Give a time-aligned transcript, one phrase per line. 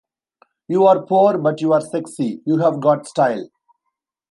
[0.67, 3.51] You're poor but you're sexy, you've got style.